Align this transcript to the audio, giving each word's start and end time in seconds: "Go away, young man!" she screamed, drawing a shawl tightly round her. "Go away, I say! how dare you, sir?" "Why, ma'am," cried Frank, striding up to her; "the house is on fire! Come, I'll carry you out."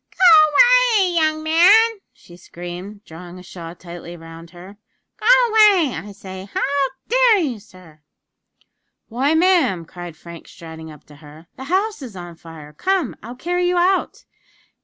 "Go 0.09 0.49
away, 0.97 1.11
young 1.13 1.43
man!" 1.43 1.91
she 2.11 2.35
screamed, 2.35 3.05
drawing 3.05 3.37
a 3.37 3.43
shawl 3.43 3.75
tightly 3.75 4.17
round 4.17 4.49
her. 4.49 4.77
"Go 5.17 5.27
away, 5.47 5.93
I 5.95 6.11
say! 6.11 6.49
how 6.51 6.89
dare 7.07 7.37
you, 7.37 7.59
sir?" 7.59 8.01
"Why, 9.09 9.35
ma'am," 9.35 9.85
cried 9.85 10.17
Frank, 10.17 10.47
striding 10.47 10.89
up 10.89 11.03
to 11.03 11.17
her; 11.17 11.45
"the 11.55 11.65
house 11.65 12.01
is 12.01 12.15
on 12.15 12.33
fire! 12.33 12.73
Come, 12.73 13.15
I'll 13.21 13.35
carry 13.35 13.67
you 13.67 13.77
out." 13.77 14.25